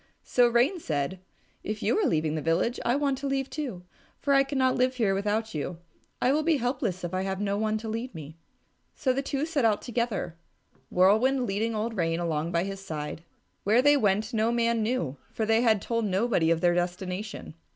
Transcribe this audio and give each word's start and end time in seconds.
So 0.23 0.47
Rain 0.47 0.79
said, 0.79 1.19
"If 1.63 1.83
you 1.83 1.95
are 1.99 2.07
leaving 2.07 2.33
the 2.33 2.41
village, 2.41 2.79
I 2.83 2.95
want 2.95 3.19
to 3.19 3.27
leave 3.27 3.45
it 3.45 3.51
too, 3.51 3.83
for 4.17 4.33
I 4.33 4.41
cannot 4.43 4.75
live 4.75 4.95
here 4.95 5.13
without 5.13 5.53
you. 5.53 5.77
I 6.19 6.31
will 6.33 6.41
be 6.41 6.57
helpless 6.57 7.03
if 7.03 7.13
I 7.13 7.21
have 7.21 7.39
no 7.39 7.55
one 7.55 7.77
to 7.77 7.87
lead 7.87 8.15
me." 8.15 8.35
So 8.95 9.13
the 9.13 9.21
two 9.21 9.45
set 9.45 9.63
out 9.63 9.83
together, 9.83 10.35
Whirlwind 10.89 11.45
leading 11.45 11.75
old 11.75 11.95
Rain 11.95 12.19
along 12.19 12.51
by 12.51 12.63
his 12.63 12.83
side. 12.83 13.21
Where 13.63 13.83
they 13.83 13.95
went 13.95 14.33
no 14.33 14.51
man 14.51 14.81
knew, 14.81 15.17
for 15.31 15.45
they 15.45 15.61
had 15.61 15.83
told 15.83 16.05
nobody 16.05 16.49
of 16.49 16.61
their 16.61 16.73
destination. 16.73 17.53